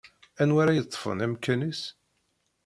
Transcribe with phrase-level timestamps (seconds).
[0.41, 1.81] Anwa ara yeṭṭfen amkan-is?